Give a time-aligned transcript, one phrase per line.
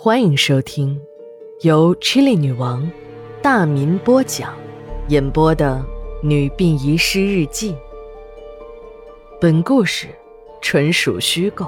[0.00, 0.96] 欢迎收听
[1.62, 2.88] 由 Chili 女王
[3.42, 4.54] 大民播讲、
[5.08, 5.84] 演播的
[6.26, 7.72] 《女病遗失日记》。
[9.40, 10.06] 本故事
[10.60, 11.66] 纯属虚构，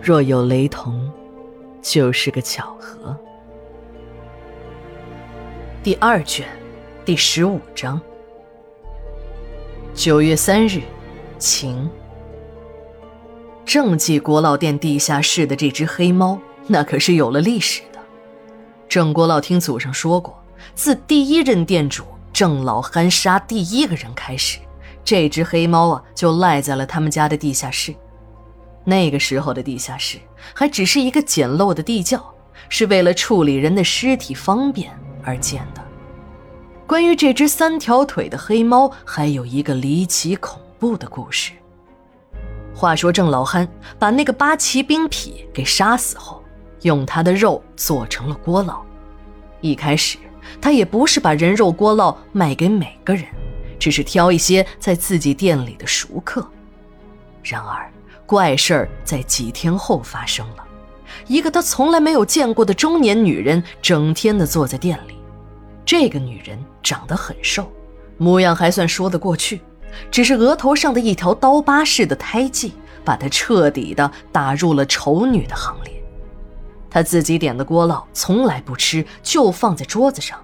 [0.00, 1.10] 若有雷同，
[1.82, 3.16] 就是个巧合。
[5.82, 6.46] 第二卷
[7.04, 8.00] 第十五章。
[9.92, 10.80] 九月三日，
[11.36, 11.90] 晴。
[13.64, 17.98] 正记国老店地下室的这只黑猫，那可是有了历史的。
[18.88, 20.40] 郑国老听祖上说过，
[20.74, 24.58] 自第一任店主郑老憨杀第一个人开始，
[25.02, 27.94] 这只黑猫啊就赖在了他们家的地下室。
[28.84, 30.18] 那个时候的地下室
[30.54, 32.22] 还只是一个简陋的地窖，
[32.68, 34.90] 是为了处理人的尸体方便
[35.22, 35.82] 而建的。
[36.86, 41.52] 关于这只三条腿的黑猫，还有一个离奇恐怖的故事。
[42.74, 46.37] 话说郑老憨把那个八旗兵痞给杀死后，
[46.82, 48.76] 用他的肉做成了锅烙。
[49.60, 50.18] 一开始
[50.60, 53.24] 他也不是把人肉锅烙卖给每个人，
[53.78, 56.48] 只是挑一些在自己店里的熟客。
[57.42, 57.90] 然而
[58.26, 60.64] 怪事儿在几天后发生了，
[61.26, 65.14] 一个他从来没有见过的中年女人整天的坐在店里。
[65.84, 67.70] 这个女人长得很瘦，
[68.18, 69.60] 模样还算说得过去。
[70.10, 75.97] 只是额头上的一条刀疤似的胎记，把她彻底的打入了丑女的行列。
[76.90, 80.38] 他自己点的锅烙从来不吃，就放在桌子上。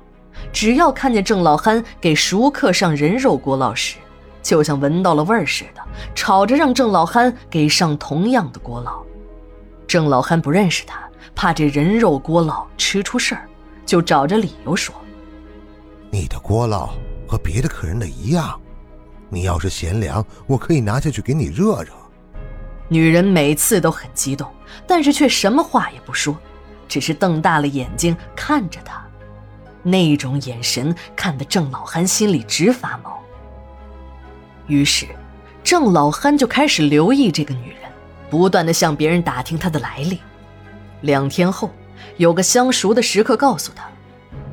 [0.53, 3.97] 只要看见郑老憨给熟客上人肉锅烙时，
[4.43, 5.81] 就像闻到了味儿似的，
[6.15, 9.03] 吵着让郑老憨给上同样的锅烙。
[9.87, 11.01] 郑老憨不认识他，
[11.35, 13.49] 怕这人肉锅烙吃出事儿，
[13.87, 14.95] 就找着理由说
[16.11, 16.91] ：“你的锅烙
[17.27, 18.61] 和别的客人的一样。”
[19.31, 21.93] 你要是嫌凉，我可以拿下去给你热热。
[22.89, 24.49] 女人每次都很激动，
[24.87, 26.37] 但是却什么话也不说，
[26.89, 29.05] 只是瞪大了眼睛看着他，
[29.83, 33.19] 那种眼神看得郑老憨心里直发毛。
[34.67, 35.07] 于是，
[35.63, 37.91] 郑老憨就开始留意这个女人，
[38.31, 40.21] 不断的向别人打听她的来历。
[41.03, 41.71] 两天后，
[42.17, 43.85] 有个相熟的食客告诉他，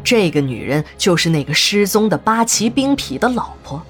[0.04, 3.82] 这个女人就是那个失踪的八旗兵痞的老婆。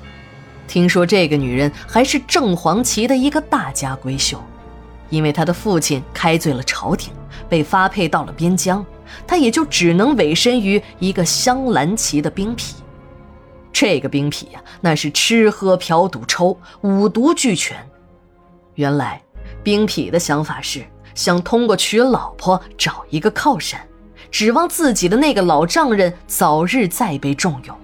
[0.67, 4.41] 听说这个女人还是正黄旗的一个大家闺秀，
[5.11, 7.13] 因为他的父亲开罪了朝廷，
[7.47, 8.83] 被发配到了边疆，
[9.27, 12.73] 他也就只能委身于一个镶蓝旗的兵痞。
[13.72, 17.77] 这个兵痞呀，那是吃喝嫖赌抽，五毒俱全。
[18.73, 19.22] 原来，
[19.61, 20.83] 兵痞的想法是
[21.13, 23.79] 想通过娶老婆找一个靠山，
[24.31, 27.78] 指望自己的那个老丈人早日再被重用。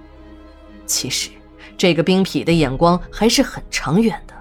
[0.84, 1.30] 其实。
[1.76, 4.34] 这个兵痞的眼光还是很长远的，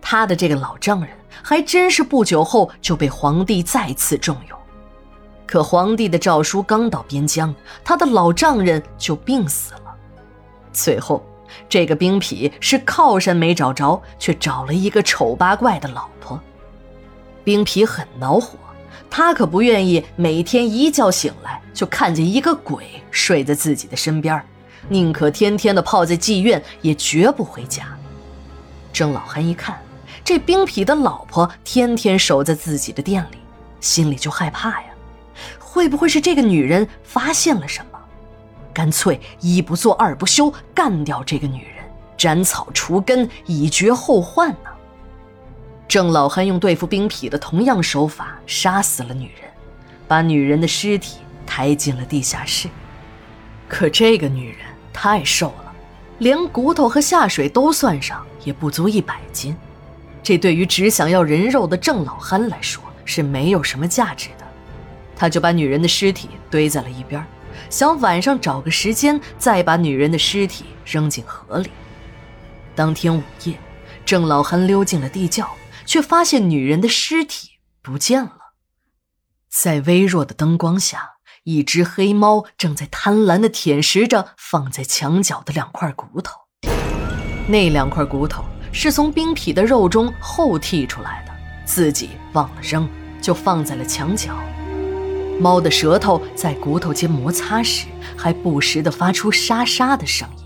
[0.00, 1.10] 他的这个老丈人
[1.42, 4.58] 还真是不久后就被皇帝再次重用。
[5.46, 7.54] 可皇帝的诏书刚到边疆，
[7.84, 9.94] 他的老丈人就病死了。
[10.72, 11.24] 最后，
[11.68, 16.40] 这个兵痞是靠山没找着，却找了一个丑八怪的老婆。
[17.44, 18.56] 兵痞很恼火，
[19.10, 24.42] 他可不愿意每天一觉醒来就看见一个鬼睡在自己的身边
[24.88, 27.84] 宁可天天的泡在妓院，也绝不回家。
[28.92, 29.78] 郑老汉一看，
[30.24, 33.38] 这兵痞的老婆天天守在自己的店里，
[33.80, 34.86] 心里就害怕呀。
[35.58, 37.98] 会不会是这个女人发现了什么？
[38.72, 41.84] 干脆一不做二不休，干掉这个女人，
[42.16, 44.70] 斩草除根，以绝后患呢？
[45.88, 49.50] 郑老汉用对付兵痞的同样手法，杀死了女人，
[50.06, 52.68] 把女人的尸体抬进了地下室。
[53.68, 54.58] 可这个女人。
[54.94, 55.72] 太瘦了，
[56.18, 59.56] 连骨头和下水都算上，也不足一百斤。
[60.22, 64.46] 这对于只想要人肉的郑老憨来说是没有什么价值的。
[65.16, 67.24] 他就把女人的尸体堆在了一边，
[67.68, 71.70] 想晚上找个时间再把女人的尸体扔进河里。
[72.74, 73.58] 当天午夜，
[74.04, 75.48] 郑老憨溜进了地窖，
[75.84, 77.50] 却发现女人的尸体
[77.82, 78.54] 不见了。
[79.50, 81.10] 在微弱的灯光下。
[81.44, 86.38] 一只黑猫正在贪婪地舔食着放在墙角的两块骨头，
[87.48, 91.32] 那两块骨头是从冰痞的肉中后剔出来的，
[91.64, 92.88] 自己忘了扔，
[93.20, 94.32] 就放在了墙角。
[95.38, 97.86] 猫的舌头在骨头间摩擦时，
[98.16, 100.44] 还不时地发出沙沙的声音。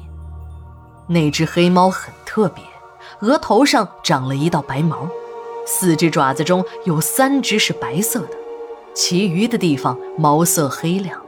[1.08, 2.64] 那只黑猫很特别，
[3.20, 5.08] 额头上长了一道白毛，
[5.66, 8.30] 四只爪子中有三只是白色的。
[8.94, 11.20] 其余的地方毛色黑亮。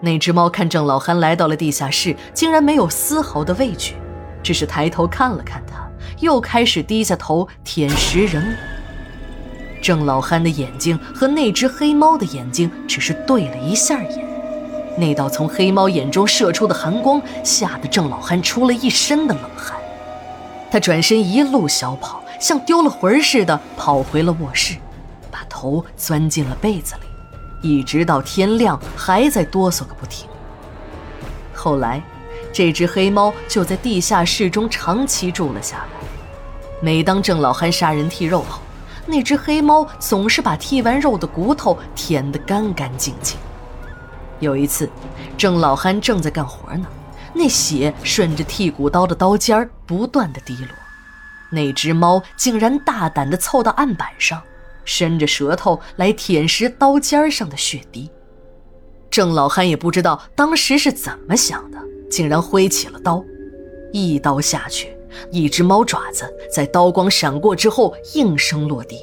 [0.00, 3.96] 那只猫看郑老憨来到了地下室，竟然没有丝毫的畏惧，
[4.42, 5.87] 只是抬头看了看他，
[6.20, 8.56] 又开始低下头舔食人
[9.80, 14.28] 郑老憨的眼睛和那只黑猫的眼睛只是对了一下眼，
[14.96, 19.78] 那道从黑猫眼中射出的寒光吓得郑老憨出了一身的冷汗。
[20.70, 24.74] 他转身一路小跑，像丢了魂似的跑回了卧室，
[25.30, 30.28] 把头钻进了被子里，一直到天亮还在哆嗦个不停。
[31.54, 32.02] 后来，
[32.52, 36.07] 这只黑猫就在地下室中长期住了下来。
[36.80, 38.60] 每当郑老憨杀人剔肉后，
[39.06, 43.36] 那只黑猫总是把剔完肉的骨头舔得干干净净。
[44.40, 44.88] 有一次，
[45.36, 46.86] 郑老憨正在干活呢。
[47.34, 50.68] 那血顺着剔骨刀的刀尖不断的滴落，
[51.50, 54.42] 那只猫竟然大胆地凑到案板上，
[54.84, 58.10] 伸着舌头来舔食刀尖上的血滴。
[59.10, 61.78] 郑老憨也不知道当时是怎么想的，
[62.10, 63.22] 竟然挥起了刀，
[63.92, 64.96] 一刀下去，
[65.30, 69.00] 一只猫爪子在刀光闪过之后应声落地，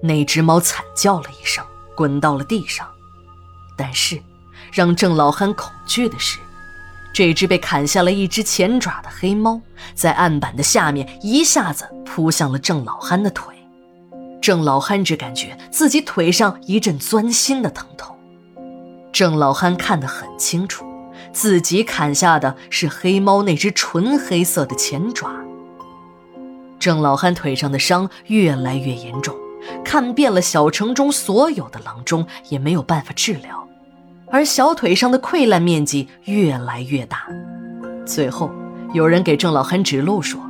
[0.00, 1.64] 那只猫惨叫了一声，
[1.96, 2.86] 滚到了地上。
[3.76, 4.20] 但是，
[4.72, 6.38] 让郑老憨恐惧的是。
[7.14, 9.60] 这只被砍下了一只前爪的黑猫，
[9.94, 13.54] 在案板的下面一下子扑向了郑老憨的腿。
[14.40, 18.16] 郑老憨只感觉自己腿上一阵钻心的疼痛。
[19.12, 20.86] 郑老憨看得很清楚，
[21.32, 25.30] 自己砍下的是黑猫那只纯黑色的前爪。
[26.78, 29.34] 郑老汉腿上的伤越来越严重，
[29.84, 33.66] 看遍了小城中所有的郎中，也没有办法治疗。
[34.30, 37.26] 而小腿上的溃烂面积越来越大，
[38.04, 38.50] 最后
[38.92, 40.40] 有人给郑老汉指路说：“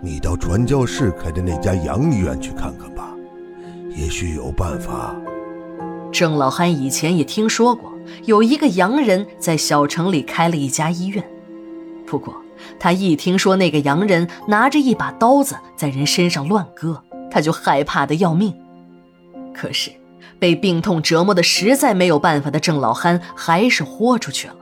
[0.00, 3.14] 你到传教士开的那家洋医院去看看吧，
[3.90, 5.14] 也许有办法。”
[6.12, 7.92] 郑老憨以前也听说过
[8.24, 11.22] 有一个洋人在小城里开了一家医院，
[12.06, 12.34] 不过
[12.78, 18.54] 他一听说那个洋人拿着一把刀子在人身上乱割，他就害怕的要命。
[19.54, 19.90] 可是。
[20.40, 24.54] 被病痛折磨的实在没有办法的郑老憨还是豁出去了，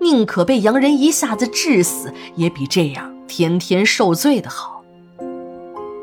[0.00, 4.82] 宁可被洋人一下子治死，也比这样天天受罪的好。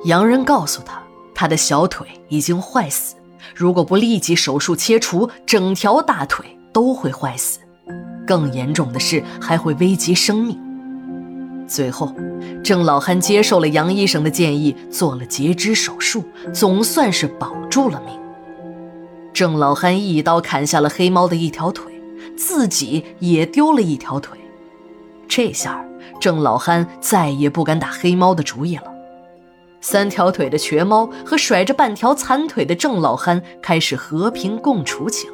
[0.04, 1.02] 洋人告诉他，
[1.34, 3.16] 他的小腿已经坏死，
[3.56, 7.60] 如果不立即手术切除，整条大腿都会坏死，
[8.26, 10.58] 更严重的是还会危及生命。
[11.68, 12.16] 最后，
[12.64, 18.18] 郑老憨接受了杨医生的建议，做了截肢手术，总算是保住了命。
[19.32, 21.94] 郑老憨一刀砍下了黑猫的一条腿，
[22.36, 24.38] 自己也丢了一条腿。
[25.28, 25.86] 这下，
[26.20, 28.89] 郑老憨再也不敢打黑猫的主意了。
[29.82, 35.34] 三条腿的瘸猫和甩着半条残腿的郑老憨开始和平共处起来。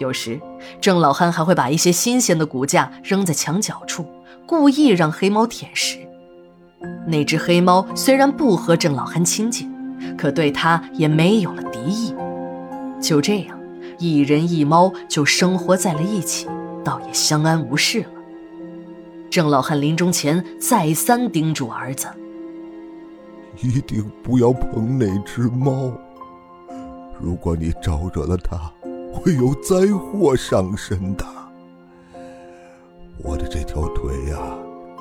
[0.00, 0.40] 有时，
[0.80, 4.06] 郑老憨还会把一些新鲜的骨架扔在墙角处，
[4.46, 5.98] 故意让黑猫舔食。
[7.06, 9.68] 那只黑猫虽然不和郑老憨亲近，
[10.16, 12.14] 可对他也没有了敌意。
[13.00, 13.58] 就这样，
[13.98, 16.46] 一人一猫就生活在了一起，
[16.84, 18.10] 倒也相安无事了。
[19.28, 22.06] 郑老汉临终前再三叮嘱儿子
[23.60, 25.92] ：“一定不要碰那只猫，
[27.20, 28.72] 如果你招惹了它，
[29.12, 31.24] 会有灾祸上身的。
[33.18, 34.38] 我的这条腿呀，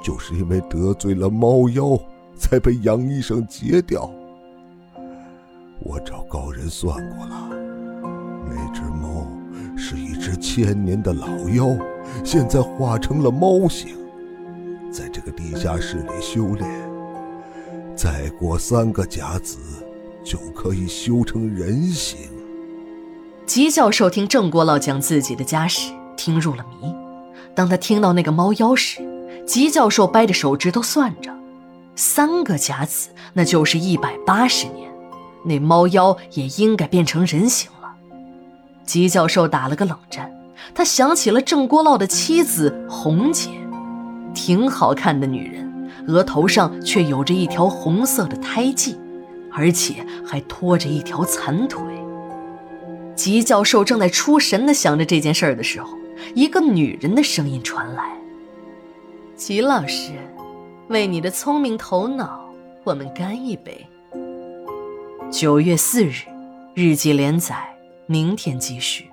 [0.03, 1.97] 就是因为得罪了猫妖，
[2.35, 4.09] 才被杨医生截掉。
[5.79, 7.49] 我找高人算过了。”
[8.49, 9.27] 那只猫
[9.77, 11.77] 是一只千年的老妖，
[12.23, 13.95] 现在化成了猫形，
[14.91, 16.86] 在这个地下室里修炼。
[17.97, 19.57] 再过三个甲子，
[20.23, 22.29] 就可以修成人形。
[23.47, 26.93] 吉教授听郑国老讲自己的家史，听入了迷。
[27.55, 29.01] 当他听到那个猫妖时，
[29.47, 31.35] 吉教授掰着手指头算着：
[31.95, 34.91] 三个甲子，那就是一百八十年，
[35.43, 37.91] 那猫妖也应该变成人形了。
[38.85, 40.31] 吉教授打了个冷战，
[40.75, 43.49] 他想起了郑国老的妻子红姐，
[44.35, 45.66] 挺好看的女人，
[46.07, 48.97] 额头上却有着一条红色的胎记，
[49.51, 51.81] 而且还拖着一条残腿。
[53.15, 55.97] 吉教授正在出神地想着这件事儿的时候，
[56.33, 58.11] 一个女人的声音传来
[59.35, 60.11] ：“吉老师，
[60.87, 62.49] 为你的聪明头脑，
[62.83, 63.85] 我们干一杯。”
[65.31, 66.23] 九月四日，
[66.73, 67.73] 日记连载。
[68.09, 69.09] 明天继续。